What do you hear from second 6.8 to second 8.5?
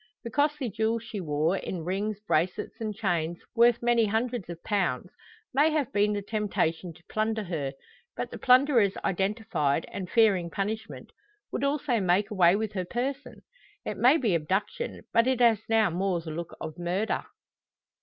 to plunder her; but the